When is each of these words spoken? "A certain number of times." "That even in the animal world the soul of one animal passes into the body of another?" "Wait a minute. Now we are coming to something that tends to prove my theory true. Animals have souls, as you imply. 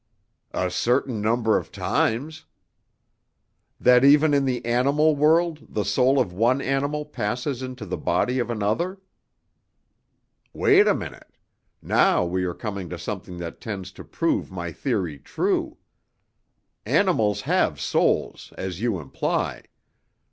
"A 0.55 0.71
certain 0.71 1.21
number 1.21 1.57
of 1.57 1.71
times." 1.71 2.45
"That 3.79 4.03
even 4.03 4.33
in 4.33 4.45
the 4.45 4.65
animal 4.65 5.15
world 5.15 5.59
the 5.69 5.85
soul 5.85 6.19
of 6.19 6.33
one 6.33 6.59
animal 6.59 7.05
passes 7.05 7.61
into 7.61 7.85
the 7.85 7.99
body 7.99 8.39
of 8.39 8.49
another?" 8.49 8.99
"Wait 10.53 10.87
a 10.87 10.95
minute. 10.95 11.37
Now 11.83 12.25
we 12.25 12.45
are 12.45 12.55
coming 12.55 12.89
to 12.89 12.97
something 12.97 13.37
that 13.37 13.61
tends 13.61 13.91
to 13.91 14.03
prove 14.03 14.49
my 14.51 14.71
theory 14.71 15.19
true. 15.19 15.77
Animals 16.83 17.41
have 17.41 17.79
souls, 17.79 18.51
as 18.57 18.81
you 18.81 18.99
imply. 18.99 19.65